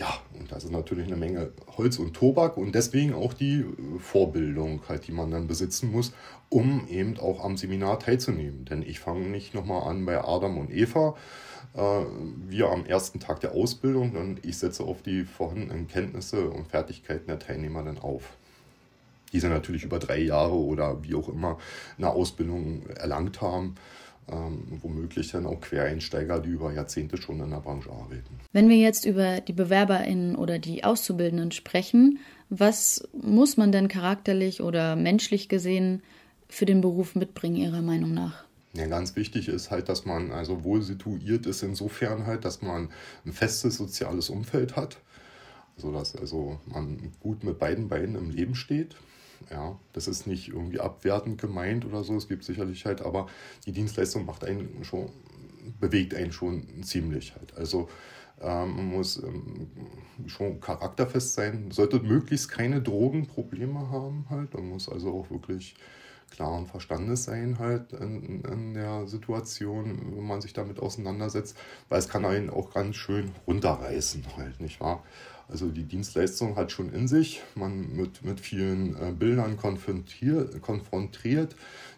Ja, 0.00 0.18
und 0.32 0.50
das 0.50 0.64
ist 0.64 0.70
natürlich 0.70 1.08
eine 1.08 1.16
Menge 1.16 1.52
Holz 1.76 1.98
und 1.98 2.14
Tobak 2.14 2.56
und 2.56 2.74
deswegen 2.74 3.12
auch 3.12 3.34
die 3.34 3.66
Vorbildung, 3.98 4.80
halt, 4.88 5.06
die 5.06 5.12
man 5.12 5.30
dann 5.30 5.46
besitzen 5.46 5.92
muss, 5.92 6.14
um 6.48 6.88
eben 6.88 7.18
auch 7.18 7.44
am 7.44 7.58
Seminar 7.58 7.98
teilzunehmen. 7.98 8.64
Denn 8.64 8.80
ich 8.80 8.98
fange 8.98 9.28
nicht 9.28 9.52
nochmal 9.52 9.86
an 9.86 10.06
bei 10.06 10.18
Adam 10.18 10.56
und 10.56 10.70
Eva, 10.72 11.16
äh, 11.74 12.00
wir 12.48 12.70
am 12.70 12.86
ersten 12.86 13.20
Tag 13.20 13.40
der 13.40 13.52
Ausbildung 13.52 14.16
und 14.16 14.42
ich 14.42 14.56
setze 14.56 14.84
auf 14.84 15.02
die 15.02 15.24
vorhandenen 15.24 15.86
Kenntnisse 15.86 16.48
und 16.48 16.68
Fertigkeiten 16.68 17.26
der 17.26 17.38
Teilnehmer 17.38 17.82
dann 17.82 17.98
auf. 17.98 18.22
Die 19.34 19.40
sie 19.40 19.50
natürlich 19.50 19.84
über 19.84 19.98
drei 19.98 20.22
Jahre 20.22 20.54
oder 20.54 21.04
wie 21.04 21.14
auch 21.14 21.28
immer 21.28 21.58
eine 21.98 22.08
Ausbildung 22.08 22.86
erlangt 22.96 23.42
haben. 23.42 23.74
Ähm, 24.28 24.78
womöglich 24.82 25.32
dann 25.32 25.46
auch 25.46 25.60
Quereinsteiger, 25.60 26.38
die 26.38 26.50
über 26.50 26.72
Jahrzehnte 26.72 27.16
schon 27.16 27.40
in 27.40 27.50
der 27.50 27.58
Branche 27.58 27.90
arbeiten. 27.90 28.38
Wenn 28.52 28.68
wir 28.68 28.76
jetzt 28.76 29.04
über 29.04 29.40
die 29.40 29.52
BewerberInnen 29.52 30.36
oder 30.36 30.60
die 30.60 30.84
Auszubildenden 30.84 31.50
sprechen, 31.50 32.20
was 32.48 33.08
muss 33.12 33.56
man 33.56 33.72
denn 33.72 33.88
charakterlich 33.88 34.60
oder 34.60 34.94
menschlich 34.94 35.48
gesehen 35.48 36.02
für 36.48 36.66
den 36.66 36.80
Beruf 36.80 37.16
mitbringen, 37.16 37.56
Ihrer 37.56 37.82
Meinung 37.82 38.14
nach? 38.14 38.44
Ja, 38.74 38.86
ganz 38.86 39.16
wichtig 39.16 39.48
ist 39.48 39.70
halt, 39.70 39.88
dass 39.88 40.04
man 40.04 40.30
also 40.30 40.62
wohl 40.62 40.82
situiert 40.82 41.46
ist 41.46 41.62
insofern 41.62 42.26
halt, 42.26 42.44
dass 42.44 42.62
man 42.62 42.90
ein 43.26 43.32
festes 43.32 43.76
soziales 43.76 44.30
Umfeld 44.30 44.76
hat. 44.76 44.98
Also 45.76 45.92
dass 45.92 46.14
also 46.14 46.60
man 46.66 47.12
gut 47.20 47.42
mit 47.42 47.58
beiden 47.58 47.88
Beinen 47.88 48.14
im 48.14 48.30
Leben 48.30 48.54
steht. 48.54 48.94
Ja, 49.50 49.78
das 49.92 50.06
ist 50.06 50.26
nicht 50.26 50.48
irgendwie 50.48 50.80
abwertend 50.80 51.40
gemeint 51.40 51.84
oder 51.84 52.04
so. 52.04 52.16
Es 52.16 52.28
gibt 52.28 52.44
sicherlich 52.44 52.84
halt, 52.84 53.00
aber 53.00 53.26
die 53.66 53.72
Dienstleistung 53.72 54.26
macht 54.26 54.44
einen 54.44 54.84
schon, 54.84 55.10
bewegt 55.80 56.14
einen 56.14 56.32
schon 56.32 56.82
ziemlich 56.82 57.34
halt. 57.34 57.56
Also 57.56 57.88
ähm, 58.40 58.76
man 58.76 58.86
muss 58.86 59.22
ähm, 59.22 59.68
schon 60.26 60.60
charakterfest 60.60 61.34
sein, 61.34 61.70
sollte 61.70 62.00
möglichst 62.00 62.50
keine 62.50 62.80
Drogenprobleme 62.80 63.90
haben 63.90 64.26
halt. 64.30 64.54
Man 64.54 64.68
muss 64.68 64.88
also 64.88 65.12
auch 65.12 65.30
wirklich 65.30 65.74
klaren 66.30 66.66
Verstandes 66.66 67.24
sein 67.24 67.58
halt 67.58 67.92
in, 67.92 68.42
in, 68.42 68.74
der 68.74 69.06
Situation, 69.06 70.16
wenn 70.16 70.26
man 70.26 70.40
sich 70.40 70.52
damit 70.52 70.78
auseinandersetzt, 70.78 71.56
weil 71.88 71.98
es 71.98 72.08
kann 72.08 72.24
einen 72.24 72.50
auch 72.50 72.72
ganz 72.72 72.96
schön 72.96 73.30
runterreißen 73.46 74.24
halt, 74.36 74.60
nicht 74.60 74.80
wahr? 74.80 75.02
Also 75.48 75.68
die 75.68 75.82
Dienstleistung 75.82 76.54
hat 76.54 76.70
schon 76.70 76.92
in 76.92 77.08
sich, 77.08 77.42
man 77.56 77.96
wird 77.96 78.24
mit 78.24 78.38
vielen 78.38 78.94
äh, 78.96 79.10
Bildern 79.10 79.56
konfrontiert, 79.56 81.56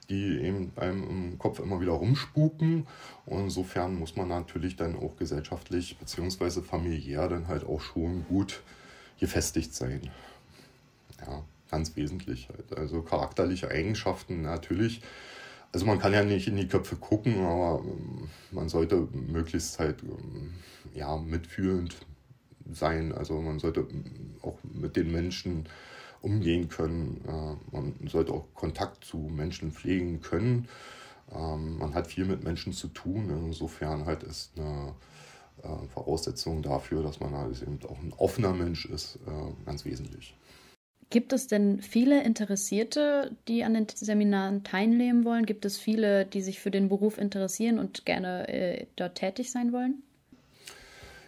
die 0.09 0.41
eben 0.41 0.73
einem 0.77 1.09
im 1.09 1.39
Kopf 1.39 1.59
immer 1.59 1.81
wieder 1.81 1.93
rumspuken. 1.93 2.87
Und 3.27 3.45
insofern 3.45 3.99
muss 3.99 4.17
man 4.17 4.29
natürlich 4.29 4.77
dann 4.77 4.97
auch 4.97 5.17
gesellschaftlich 5.17 5.97
bzw. 5.99 6.62
familiär 6.62 7.29
dann 7.29 7.49
halt 7.49 7.65
auch 7.65 7.81
schon 7.81 8.25
gut 8.27 8.62
gefestigt 9.21 9.75
sein. 9.75 10.01
Ja, 11.21 11.45
ganz 11.73 11.97
wesentlich 11.97 12.49
halt. 12.50 12.79
Also 12.79 13.02
charakterliche 13.02 13.69
Eigenschaften 13.69 14.43
natürlich. 14.43 15.02
Also 15.73 15.87
man 15.87 15.99
kann 15.99 16.12
ja 16.12 16.23
nicht 16.23 16.47
in 16.47 16.57
die 16.57 16.69
Köpfe 16.69 16.97
gucken, 16.97 17.45
aber 17.45 17.83
ähm, 17.83 18.29
man 18.52 18.69
sollte 18.69 19.09
möglichst 19.12 19.79
halt 19.79 20.02
ähm, 20.02 20.52
ja, 20.95 21.17
mitfühlend 21.17 21.97
sein. 22.71 23.12
Also 23.12 23.41
man 23.41 23.59
sollte 23.59 23.87
auch 24.43 24.59
mit 24.62 24.97
den 24.97 25.11
Menschen 25.11 25.67
umgehen 26.21 26.69
können. 26.69 27.23
Äh, 27.26 27.75
man 27.75 27.95
sollte 28.07 28.33
auch 28.33 28.45
Kontakt 28.55 29.05
zu 29.05 29.17
Menschen 29.17 29.73
pflegen 29.73 30.21
können. 30.21 30.69
Ähm, 31.35 31.79
man 31.79 31.95
hat 31.95 32.07
viel 32.07 32.26
mit 32.26 32.45
Menschen 32.45 32.75
zu 32.75 32.88
tun. 32.88 33.31
Insofern 33.47 34.05
halt 34.05 34.25
ist 34.25 34.52
eine 34.59 34.95
äh, 35.62 35.88
Voraussetzung 35.88 36.61
dafür, 36.61 37.02
dass 37.02 37.19
man 37.19 37.35
halt 37.35 37.62
eben 37.62 37.79
auch 37.88 37.99
ein 37.99 38.12
offener 38.19 38.52
Mensch 38.52 38.85
ist, 38.85 39.17
äh, 39.26 39.64
ganz 39.64 39.87
wesentlich. 39.87 40.35
Gibt 41.12 41.35
es 41.35 41.47
denn 41.47 41.83
viele 41.83 42.25
Interessierte, 42.25 43.37
die 43.47 43.64
an 43.64 43.75
den 43.75 43.87
Seminaren 43.87 44.64
teilnehmen 44.64 45.26
wollen? 45.26 45.45
Gibt 45.45 45.66
es 45.66 45.76
viele, 45.76 46.25
die 46.25 46.40
sich 46.40 46.59
für 46.59 46.71
den 46.71 46.88
Beruf 46.88 47.19
interessieren 47.19 47.78
und 47.78 48.07
gerne 48.07 48.49
äh, 48.49 48.87
dort 48.97 49.16
tätig 49.16 49.50
sein 49.50 49.75
wollen? 49.75 50.02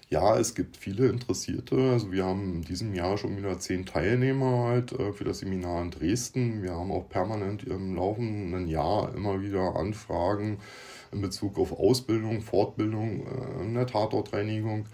Ja, 0.09 0.39
es 0.39 0.55
gibt 0.55 0.79
viele 0.79 1.09
Interessierte. 1.09 1.77
Also 1.77 2.13
wir 2.13 2.25
haben 2.25 2.55
in 2.55 2.63
diesem 2.63 2.95
Jahr 2.95 3.19
schon 3.19 3.37
wieder 3.37 3.59
zehn 3.59 3.85
Teilnehmer 3.85 4.69
halt 4.69 4.93
äh, 4.93 5.13
für 5.13 5.25
das 5.25 5.41
Seminar 5.41 5.83
in 5.83 5.91
Dresden. 5.91 6.63
Wir 6.63 6.73
haben 6.73 6.91
auch 6.91 7.11
permanent 7.11 7.65
im 7.65 7.95
laufenden 7.95 8.67
Jahr 8.67 9.15
immer 9.15 9.43
wieder 9.43 9.77
Anfragen 9.77 10.61
in 11.13 11.21
Bezug 11.21 11.59
auf 11.59 11.79
Ausbildung, 11.79 12.41
Fortbildung 12.41 13.27
äh, 13.27 13.63
in 13.63 13.75
der 13.75 13.87
Tatortreinigung. 13.87 14.87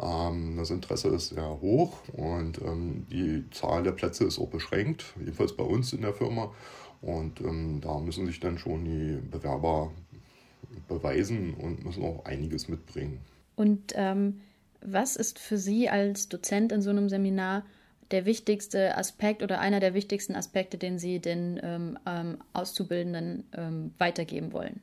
Ähm, 0.00 0.56
das 0.56 0.70
Interesse 0.70 1.08
ist 1.08 1.30
sehr 1.30 1.60
hoch 1.60 1.98
und 2.12 2.60
ähm, 2.62 3.06
die 3.10 3.44
Zahl 3.50 3.82
der 3.82 3.92
Plätze 3.92 4.24
ist 4.24 4.38
auch 4.38 4.48
beschränkt, 4.48 5.14
jedenfalls 5.18 5.56
bei 5.56 5.64
uns 5.64 5.92
in 5.92 6.02
der 6.02 6.14
Firma. 6.14 6.52
Und 7.00 7.40
ähm, 7.40 7.80
da 7.80 7.98
müssen 7.98 8.26
sich 8.26 8.40
dann 8.40 8.58
schon 8.58 8.84
die 8.84 9.18
Bewerber 9.30 9.92
beweisen 10.88 11.54
und 11.54 11.84
müssen 11.84 12.04
auch 12.04 12.24
einiges 12.24 12.68
mitbringen. 12.68 13.20
Und 13.56 13.92
ähm, 13.94 14.40
was 14.80 15.16
ist 15.16 15.38
für 15.38 15.58
Sie 15.58 15.88
als 15.88 16.28
Dozent 16.28 16.72
in 16.72 16.82
so 16.82 16.90
einem 16.90 17.08
Seminar 17.08 17.64
der 18.10 18.24
wichtigste 18.24 18.96
Aspekt 18.96 19.42
oder 19.42 19.60
einer 19.60 19.80
der 19.80 19.94
wichtigsten 19.94 20.34
Aspekte, 20.34 20.78
den 20.78 20.98
Sie 20.98 21.18
den 21.20 21.60
ähm, 21.62 22.38
Auszubildenden 22.52 23.44
ähm, 23.56 23.92
weitergeben 23.98 24.52
wollen? 24.52 24.80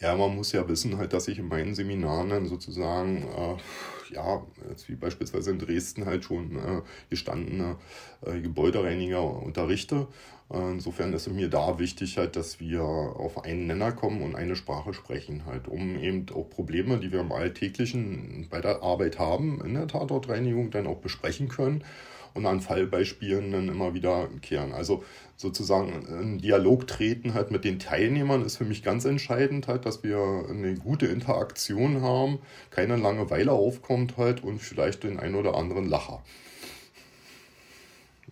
Ja, 0.00 0.16
man 0.16 0.34
muss 0.34 0.52
ja 0.52 0.66
wissen, 0.66 0.96
halt, 0.96 1.12
dass 1.12 1.28
ich 1.28 1.38
in 1.38 1.48
meinen 1.48 1.74
Seminaren 1.74 2.30
dann 2.30 2.46
sozusagen, 2.46 3.18
äh, 3.22 4.14
ja, 4.14 4.42
jetzt 4.70 4.88
wie 4.88 4.94
beispielsweise 4.94 5.50
in 5.50 5.58
Dresden 5.58 6.06
halt 6.06 6.24
schon 6.24 6.56
äh, 6.56 6.80
gestandene 7.10 7.76
äh, 8.24 8.40
Gebäudereiniger 8.40 9.22
unterrichte. 9.22 10.08
insofern 10.50 11.12
ist 11.12 11.26
es 11.28 11.32
mir 11.32 11.48
da 11.48 11.78
wichtig, 11.78 12.18
halt, 12.18 12.34
dass 12.34 12.58
wir 12.60 12.82
auf 12.82 13.44
einen 13.44 13.66
Nenner 13.68 13.92
kommen 13.92 14.22
und 14.22 14.34
eine 14.34 14.56
Sprache 14.56 14.94
sprechen, 14.94 15.44
halt, 15.46 15.68
um 15.68 15.96
eben 16.00 16.26
auch 16.34 16.48
Probleme, 16.50 16.98
die 16.98 17.12
wir 17.12 17.20
im 17.20 17.30
Alltäglichen 17.32 18.48
bei 18.50 18.60
der 18.60 18.82
Arbeit 18.82 19.18
haben, 19.20 19.60
in 19.64 19.74
der 19.74 19.86
Tatortreinigung 19.86 20.70
dann 20.72 20.88
auch 20.88 20.98
besprechen 20.98 21.48
können 21.48 21.84
und 22.34 22.46
an 22.46 22.60
Fallbeispielen 22.60 23.52
dann 23.52 23.68
immer 23.68 23.94
wieder 23.94 24.28
kehren. 24.40 24.72
Also 24.72 25.02
sozusagen 25.36 26.06
in 26.20 26.38
Dialog 26.38 26.86
treten 26.86 27.34
halt 27.34 27.50
mit 27.50 27.64
den 27.64 27.78
Teilnehmern 27.78 28.44
ist 28.44 28.56
für 28.56 28.64
mich 28.64 28.82
ganz 28.82 29.04
entscheidend 29.04 29.68
halt, 29.68 29.86
dass 29.86 30.02
wir 30.02 30.44
eine 30.48 30.74
gute 30.74 31.06
Interaktion 31.06 32.02
haben, 32.02 32.38
keine 32.70 32.96
Langeweile 32.96 33.52
aufkommt 33.52 34.16
halt 34.16 34.44
und 34.44 34.60
vielleicht 34.60 35.04
den 35.04 35.18
ein 35.18 35.34
oder 35.34 35.54
anderen 35.54 35.86
Lacher. 35.86 36.22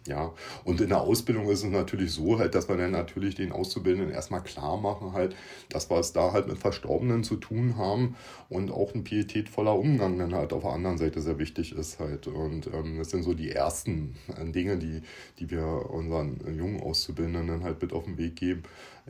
Ja, 0.08 0.32
und 0.64 0.80
in 0.80 0.88
der 0.88 1.02
Ausbildung 1.02 1.48
ist 1.50 1.62
es 1.62 1.70
natürlich 1.70 2.12
so, 2.12 2.38
halt, 2.38 2.54
dass 2.54 2.68
wir 2.68 2.76
dann 2.76 2.92
natürlich 2.92 3.34
den 3.34 3.52
Auszubildenden 3.52 4.10
erstmal 4.10 4.42
klar 4.42 4.78
machen, 4.78 5.12
halt, 5.12 5.36
dass 5.68 5.90
wir 5.90 5.98
es 5.98 6.12
da 6.12 6.32
halt 6.32 6.48
mit 6.48 6.58
Verstorbenen 6.58 7.24
zu 7.24 7.36
tun 7.36 7.76
haben 7.76 8.16
und 8.48 8.70
auch 8.70 8.94
ein 8.94 9.04
pietätvoller 9.04 9.78
Umgang 9.78 10.18
dann 10.18 10.34
halt 10.34 10.52
auf 10.54 10.62
der 10.62 10.72
anderen 10.72 10.96
Seite 10.96 11.20
sehr 11.20 11.38
wichtig 11.38 11.72
ist 11.76 12.00
halt. 12.00 12.26
Und 12.26 12.68
ähm, 12.68 12.96
das 12.96 13.10
sind 13.10 13.22
so 13.22 13.34
die 13.34 13.50
ersten 13.50 14.16
äh, 14.34 14.50
Dinge, 14.50 14.78
die, 14.78 15.02
die 15.38 15.50
wir 15.50 15.90
unseren 15.90 16.40
jungen 16.56 16.80
Auszubildenden 16.80 17.46
dann 17.46 17.64
halt 17.64 17.82
mit 17.82 17.92
auf 17.92 18.04
den 18.04 18.16
Weg 18.16 18.36
geben, 18.36 18.62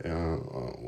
äh, 0.05 0.37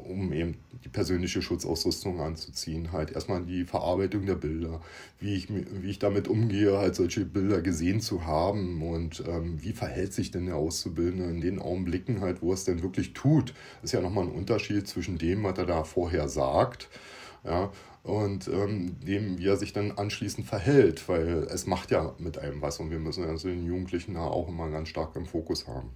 um 0.08 0.32
eben 0.32 0.56
die 0.84 0.88
persönliche 0.88 1.42
Schutzausrüstung 1.42 2.20
anzuziehen. 2.20 2.92
Halt 2.92 3.12
erstmal 3.12 3.44
die 3.44 3.64
Verarbeitung 3.64 4.26
der 4.26 4.34
Bilder, 4.34 4.80
wie 5.18 5.34
ich, 5.34 5.48
wie 5.48 5.90
ich 5.90 5.98
damit 5.98 6.28
umgehe, 6.28 6.78
halt 6.78 6.94
solche 6.94 7.24
Bilder 7.24 7.60
gesehen 7.60 8.00
zu 8.00 8.24
haben 8.24 8.82
und 8.82 9.22
ähm, 9.26 9.62
wie 9.62 9.72
verhält 9.72 10.12
sich 10.12 10.30
denn 10.30 10.46
der 10.46 10.56
Auszubildende 10.56 11.24
in 11.26 11.40
den 11.40 11.58
Augenblicken 11.58 12.20
halt, 12.20 12.42
wo 12.42 12.52
es 12.52 12.64
denn 12.64 12.82
wirklich 12.82 13.12
tut. 13.12 13.54
Ist 13.82 13.92
ja 13.92 14.00
nochmal 14.00 14.24
ein 14.24 14.32
Unterschied 14.32 14.88
zwischen 14.88 15.18
dem, 15.18 15.42
was 15.42 15.58
er 15.58 15.66
da 15.66 15.84
vorher 15.84 16.28
sagt, 16.28 16.88
ja, 17.44 17.70
und 18.02 18.48
ähm, 18.48 18.96
dem, 19.06 19.38
wie 19.38 19.46
er 19.46 19.56
sich 19.56 19.72
dann 19.72 19.92
anschließend 19.92 20.46
verhält, 20.46 21.08
weil 21.08 21.46
es 21.50 21.66
macht 21.66 21.90
ja 21.90 22.14
mit 22.18 22.38
einem 22.38 22.62
was 22.62 22.80
und 22.80 22.90
wir 22.90 22.98
müssen 22.98 23.24
also 23.24 23.48
den 23.48 23.66
Jugendlichen 23.66 24.14
da 24.14 24.22
auch 24.22 24.48
immer 24.48 24.70
ganz 24.70 24.88
stark 24.88 25.16
im 25.16 25.26
Fokus 25.26 25.68
haben. 25.68 25.90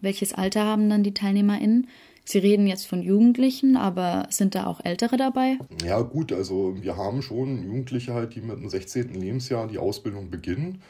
Welches 0.00 0.32
Alter 0.32 0.64
haben 0.64 0.90
dann 0.90 1.02
die 1.02 1.14
TeilnehmerInnen? 1.14 1.88
Sie 2.24 2.38
reden 2.38 2.66
jetzt 2.66 2.86
von 2.86 3.02
Jugendlichen, 3.02 3.76
aber 3.76 4.26
sind 4.30 4.54
da 4.54 4.66
auch 4.66 4.80
Ältere 4.84 5.16
dabei? 5.16 5.58
Ja, 5.84 6.00
gut, 6.00 6.32
also 6.32 6.76
wir 6.80 6.96
haben 6.96 7.22
schon 7.22 7.64
Jugendliche 7.64 8.14
halt, 8.14 8.34
die 8.34 8.40
mit 8.40 8.56
dem 8.56 8.68
16. 8.68 9.14
Lebensjahr 9.14 9.66
die 9.66 9.78
Ausbildung 9.78 10.30
beginnen. 10.30 10.82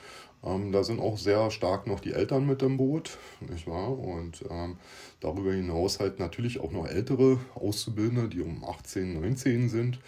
Ähm, 0.44 0.72
da 0.72 0.82
sind 0.84 1.00
auch 1.00 1.18
sehr 1.18 1.50
stark 1.50 1.86
noch 1.86 2.00
die 2.00 2.12
Eltern 2.12 2.46
mit 2.46 2.62
im 2.62 2.76
Boot, 2.76 3.18
nicht 3.40 3.66
wahr? 3.66 3.98
Und 3.98 4.44
ähm, 4.50 4.76
darüber 5.20 5.52
hinaus 5.52 6.00
halt 6.00 6.18
natürlich 6.18 6.60
auch 6.60 6.72
noch 6.72 6.86
ältere 6.86 7.38
Auszubildende, 7.54 8.28
die 8.28 8.40
um 8.40 8.64
18, 8.64 9.20
19 9.20 9.68
sind. 9.68 10.00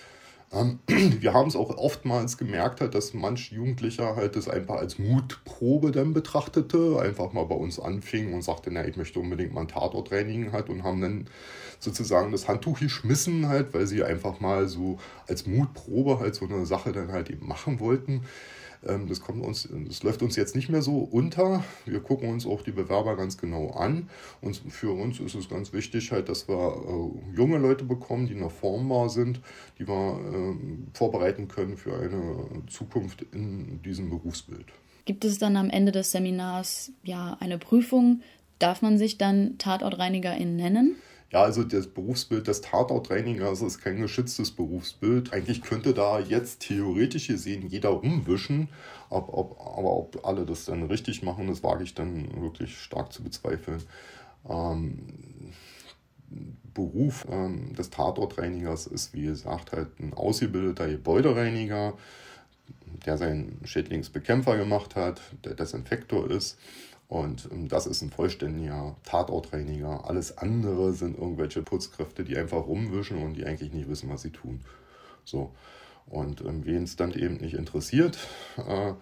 Ähm, 0.53 0.79
wir 0.87 1.33
haben 1.33 1.49
es 1.49 1.57
auch 1.57 1.77
oftmals 1.77 2.37
gemerkt, 2.39 2.81
halt, 2.81 2.95
dass 2.95 3.15
manch 3.15 3.53
Jugendlicher 3.53 4.17
halt 4.17 4.37
das 4.37 4.49
einfach 4.49 4.77
als 4.77 4.99
Mutprobe 4.99 5.93
dann 5.93 6.13
betrachtete, 6.13 6.99
einfach 7.01 7.33
mal 7.33 7.45
bei 7.45 7.55
uns 7.55 7.81
anfing 7.81 8.33
und 8.33 8.43
sagte, 8.43 8.71
na, 8.71 8.87
ich 8.87 8.97
möchte 8.97 9.21
unbedingt 9.21 9.53
mal 9.53 9.63
ein 9.63 9.69
Tatort 9.69 10.13
reinigen 10.13 10.53
halt 10.53 10.69
und 10.69 10.83
haben 10.83 11.01
dann 11.01 11.27
sozusagen 11.79 12.33
das 12.33 12.49
Handtuch 12.49 12.81
geschmissen 12.81 13.49
halt, 13.49 13.75
weil 13.75 13.87
sie 13.87 14.05
einfach 14.05 14.41
mal 14.41 14.69
so 14.69 14.99
als 15.27 15.47
Mutprobe 15.47 16.21
halt 16.21 16.35
so 16.35 16.47
eine 16.47 16.65
Sache 16.67 16.93
dann 16.93 17.13
halt 17.13 17.31
eben 17.31 17.47
machen 17.47 17.81
wollten. 17.81 18.23
Ähm, 18.87 19.09
das, 19.09 19.21
kommt 19.21 19.45
uns, 19.45 19.69
das 19.87 20.03
läuft 20.03 20.23
uns 20.23 20.37
jetzt 20.37 20.57
nicht 20.57 20.69
mehr 20.69 20.83
so 20.83 20.99
unter. 20.99 21.65
Wir 21.85 22.01
gucken 22.01 22.29
uns 22.29 22.47
auch 22.47 22.63
die 22.63 22.73
Bewerber 22.73 23.17
ganz 23.17 23.39
genau 23.39 23.71
an. 23.71 24.09
Und 24.41 24.57
für 24.69 24.93
uns 24.93 25.21
ist 25.21 25.35
es 25.35 25.49
ganz 25.49 25.73
wichtig, 25.73 26.13
halt, 26.13 26.29
dass 26.29 26.49
wir 26.49 26.55
äh, 26.55 27.37
junge 27.37 27.59
Leute 27.59 27.85
bekommen, 27.85 28.27
die 28.27 28.35
noch 28.35 28.53
formbar 28.53 29.09
sind, 29.09 29.41
die 29.79 29.87
wir 29.87 30.19
äh, 30.19 30.57
vorbereiten 30.97 31.49
können 31.49 31.77
für 31.77 31.97
eine 31.99 32.65
Zukunft 32.69 33.25
in 33.33 33.81
diesem 33.83 34.11
Berufsbild. 34.11 34.67
Gibt 35.05 35.25
es 35.25 35.39
dann 35.39 35.57
am 35.57 35.71
Ende 35.71 35.93
des 35.93 36.13
Seminars 36.13 36.93
ja 37.03 37.37
eine 37.41 37.59
Prüfung? 37.59 38.21
Darf 38.59 38.83
man 38.83 38.99
sich 38.99 39.19
dann 39.19 39.59
Tatortreinigerin 39.59 40.55
nennen? 40.55 40.97
Ja, 41.33 41.45
also 41.45 41.65
das 41.65 41.87
Berufsbild 41.87 42.47
des 42.47 42.61
Tatortreinigers 42.61 43.63
ist 43.63 43.79
kein 43.79 43.97
geschütztes 43.97 44.51
Berufsbild. 44.51 45.33
Eigentlich 45.33 45.63
könnte 45.63 45.95
da 45.95 46.21
jetzt 46.21 46.61
theoretisch 46.61 47.29
gesehen 47.29 47.67
jeder 47.67 47.89
rumwischen, 47.89 48.69
ob, 49.09 49.33
ob, 49.33 49.59
aber 49.59 49.97
ob 49.97 50.27
alle 50.27 50.45
das 50.45 50.67
dann 50.67 50.83
richtig 50.83 51.23
machen, 51.23 51.47
das 51.47 51.63
wage 51.63 51.85
ich 51.85 51.95
dann 51.95 52.43
wirklich 52.43 52.79
stark 52.79 53.15
zu 53.15 53.25
bezweifeln. 53.25 53.83
Ähm, 54.47 55.07
Beruf 56.75 57.27
ähm, 57.31 57.75
des 57.75 57.89
Tatortreinigers 57.89 58.87
ist, 58.87 59.15
wie 59.15 59.23
gesagt, 59.23 59.73
halt 59.73 60.01
ein 60.01 60.13
ausgebildeter 60.13 60.89
Gebäudereiniger, 60.89 61.95
der 63.07 63.17
seinen 63.17 63.59
Schädlingsbekämpfer 63.65 64.59
gemacht 64.59 64.97
hat, 64.97 65.23
der 65.45 65.55
Desinfektor 65.55 66.31
ist 66.31 66.59
Und 67.13 67.51
ähm, 67.53 67.69
das 67.69 67.87
ist 67.87 68.01
ein 68.01 68.09
vollständiger 68.09 68.97
Tatortreiniger. 69.05 70.09
Alles 70.09 70.39
andere 70.39 70.95
sind 70.95 71.19
irgendwelche 71.19 71.61
Putzkräfte, 71.61 72.25
die 72.25 72.39
einfach 72.39 72.67
rumwischen 72.67 73.19
und 73.19 73.35
die 73.35 73.45
eigentlich 73.45 73.71
nicht 73.75 73.91
wissen, 73.91 74.09
was 74.09 74.23
sie 74.23 74.31
tun. 74.31 74.61
So. 75.23 75.51
Und 76.07 76.41
ähm, 76.41 76.65
wen 76.65 76.85
es 76.85 76.97
dann 76.97 77.13
eben 77.13 77.37
nicht 77.37 77.53
interessiert, 77.53 78.17
äh, 78.57 78.95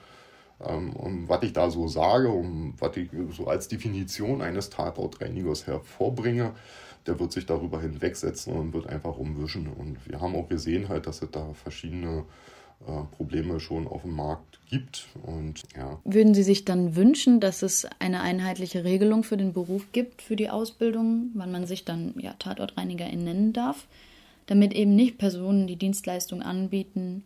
ähm, 0.60 0.92
um 0.96 1.28
was 1.28 1.44
ich 1.44 1.52
da 1.52 1.70
so 1.70 1.86
sage, 1.86 2.30
um 2.30 2.74
was 2.80 2.96
ich 2.96 3.10
so 3.30 3.46
als 3.46 3.68
Definition 3.68 4.42
eines 4.42 4.70
Tatortreinigers 4.70 5.68
hervorbringe, 5.68 6.52
der 7.06 7.20
wird 7.20 7.30
sich 7.30 7.46
darüber 7.46 7.80
hinwegsetzen 7.80 8.52
und 8.52 8.72
wird 8.72 8.88
einfach 8.88 9.18
rumwischen. 9.18 9.68
Und 9.68 10.04
wir 10.08 10.20
haben 10.20 10.34
auch 10.34 10.48
gesehen 10.48 10.88
halt, 10.88 11.06
dass 11.06 11.22
es 11.22 11.30
da 11.30 11.54
verschiedene 11.54 12.24
Probleme 13.16 13.60
schon 13.60 13.86
auf 13.86 14.02
dem 14.02 14.14
Markt 14.14 14.60
gibt. 14.68 15.08
Und, 15.22 15.62
ja. 15.76 16.00
Würden 16.04 16.34
Sie 16.34 16.42
sich 16.42 16.64
dann 16.64 16.96
wünschen, 16.96 17.40
dass 17.40 17.62
es 17.62 17.86
eine 17.98 18.22
einheitliche 18.22 18.84
Regelung 18.84 19.24
für 19.24 19.36
den 19.36 19.52
Beruf 19.52 19.92
gibt, 19.92 20.22
für 20.22 20.36
die 20.36 20.48
Ausbildung, 20.48 21.30
wann 21.34 21.52
man 21.52 21.66
sich 21.66 21.84
dann 21.84 22.14
ja, 22.18 22.34
Tatortreinigerin 22.34 23.24
nennen 23.24 23.52
darf, 23.52 23.86
damit 24.46 24.72
eben 24.72 24.94
nicht 24.94 25.18
Personen 25.18 25.66
die 25.66 25.76
Dienstleistung 25.76 26.42
anbieten, 26.42 27.24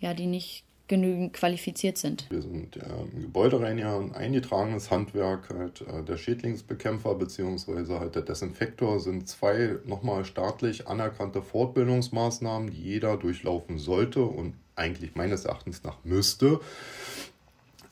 ja, 0.00 0.14
die 0.14 0.26
nicht 0.26 0.64
genügend 0.88 1.34
qualifiziert 1.34 1.98
sind. 1.98 2.26
Wir 2.30 2.40
sind 2.40 2.76
äh, 2.78 2.80
Gebäudereiniger, 3.20 3.98
ein 3.98 4.14
eingetragenes 4.14 4.90
Handwerk, 4.90 5.50
halt, 5.50 5.82
äh, 5.82 6.02
der 6.02 6.16
Schädlingsbekämpfer 6.16 7.14
bzw. 7.14 7.98
halt 7.98 8.14
der 8.14 8.22
Desinfektor 8.22 8.98
sind 8.98 9.28
zwei 9.28 9.76
nochmal 9.84 10.24
staatlich 10.24 10.88
anerkannte 10.88 11.42
Fortbildungsmaßnahmen, 11.42 12.70
die 12.70 12.82
jeder 12.82 13.18
durchlaufen 13.18 13.78
sollte 13.78 14.22
und 14.22 14.54
eigentlich 14.78 15.14
meines 15.14 15.44
Erachtens 15.44 15.84
nach 15.84 15.98
müsste. 16.04 16.60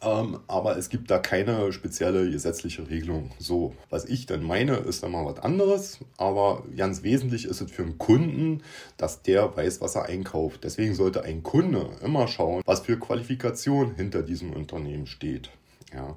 Ähm, 0.02 0.38
aber 0.46 0.76
es 0.76 0.88
gibt 0.88 1.10
da 1.10 1.18
keine 1.18 1.72
spezielle 1.72 2.30
gesetzliche 2.30 2.88
Regelung. 2.88 3.32
So, 3.38 3.74
was 3.88 4.04
ich 4.04 4.26
dann 4.26 4.42
meine, 4.42 4.76
ist 4.76 5.02
dann 5.02 5.12
mal 5.12 5.24
was 5.24 5.38
anderes. 5.38 5.98
Aber 6.16 6.64
ganz 6.76 7.02
wesentlich 7.02 7.46
ist 7.46 7.60
es 7.60 7.70
für 7.70 7.82
einen 7.82 7.98
Kunden, 7.98 8.62
dass 8.98 9.22
der 9.22 9.56
weiß, 9.56 9.80
was 9.80 9.94
er 9.94 10.04
einkauft. 10.06 10.64
Deswegen 10.64 10.94
sollte 10.94 11.22
ein 11.22 11.42
Kunde 11.42 11.90
immer 12.02 12.28
schauen, 12.28 12.62
was 12.66 12.80
für 12.80 12.98
Qualifikation 12.98 13.94
hinter 13.94 14.22
diesem 14.22 14.52
Unternehmen 14.52 15.06
steht. 15.06 15.50
Ja. 15.94 16.14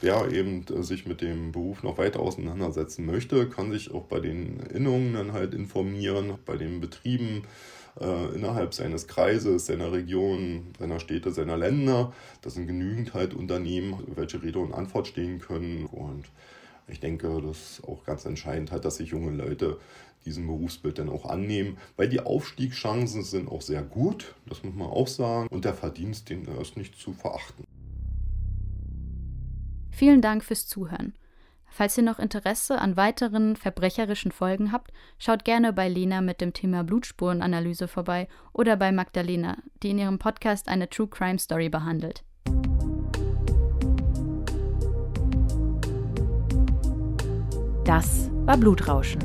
Wer 0.00 0.32
eben 0.32 0.64
sich 0.82 1.06
mit 1.06 1.20
dem 1.20 1.52
Beruf 1.52 1.82
noch 1.84 1.96
weiter 1.96 2.20
auseinandersetzen 2.20 3.06
möchte, 3.06 3.48
kann 3.48 3.70
sich 3.70 3.92
auch 3.92 4.04
bei 4.04 4.18
den 4.18 4.58
Innungen 4.60 5.14
dann 5.14 5.32
halt 5.32 5.54
informieren, 5.54 6.38
bei 6.44 6.56
den 6.56 6.80
Betrieben 6.80 7.44
äh, 8.00 8.34
innerhalb 8.34 8.74
seines 8.74 9.06
Kreises, 9.06 9.66
seiner 9.66 9.92
Region, 9.92 10.72
seiner 10.78 11.00
Städte, 11.00 11.32
seiner 11.32 11.56
Länder. 11.56 12.12
Das 12.40 12.54
sind 12.54 12.66
genügend 12.66 13.14
halt 13.14 13.34
Unternehmen, 13.34 14.02
welche 14.14 14.42
Rede 14.42 14.58
und 14.58 14.72
Antwort 14.72 15.06
stehen 15.06 15.38
können. 15.40 15.86
Und 15.86 16.24
ich 16.88 17.00
denke, 17.00 17.42
das 17.42 17.78
ist 17.78 17.84
auch 17.84 18.04
ganz 18.04 18.24
entscheidend 18.24 18.72
halt, 18.72 18.84
dass 18.84 18.96
sich 18.96 19.10
junge 19.10 19.30
Leute 19.30 19.78
diesen 20.24 20.46
Berufsbild 20.46 20.98
dann 20.98 21.08
auch 21.08 21.26
annehmen, 21.26 21.78
weil 21.96 22.08
die 22.08 22.20
Aufstiegschancen 22.20 23.24
sind 23.24 23.48
auch 23.48 23.62
sehr 23.62 23.82
gut, 23.82 24.34
das 24.46 24.62
muss 24.62 24.74
man 24.74 24.88
auch 24.88 25.08
sagen, 25.08 25.48
und 25.48 25.64
der 25.64 25.74
Verdienst, 25.74 26.30
den 26.30 26.44
ist 26.44 26.76
nicht 26.76 26.96
zu 26.96 27.12
verachten. 27.12 27.64
Vielen 29.90 30.22
Dank 30.22 30.44
fürs 30.44 30.66
Zuhören. 30.66 31.12
Falls 31.74 31.96
ihr 31.96 32.04
noch 32.04 32.18
Interesse 32.18 32.78
an 32.78 32.98
weiteren 32.98 33.56
verbrecherischen 33.56 34.30
Folgen 34.30 34.72
habt, 34.72 34.92
schaut 35.18 35.42
gerne 35.46 35.72
bei 35.72 35.88
Lena 35.88 36.20
mit 36.20 36.42
dem 36.42 36.52
Thema 36.52 36.84
Blutspurenanalyse 36.84 37.88
vorbei 37.88 38.28
oder 38.52 38.76
bei 38.76 38.92
Magdalena, 38.92 39.56
die 39.82 39.90
in 39.90 39.98
ihrem 39.98 40.18
Podcast 40.18 40.68
eine 40.68 40.90
True 40.90 41.08
Crime 41.08 41.38
Story 41.38 41.70
behandelt. 41.70 42.24
Das 47.84 48.30
war 48.44 48.58
Blutrauschen, 48.58 49.20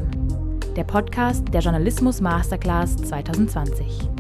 der 0.78 0.86
Podcast 0.86 1.54
der 1.54 1.60
Journalismus 1.60 2.22
Masterclass 2.22 2.96
2020. 2.96 4.17